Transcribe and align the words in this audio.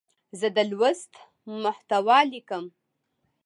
زه 0.39 0.47
د 0.55 0.57
لوست 0.71 1.13
محتوا 1.63 2.19
لیکم. 2.31 2.65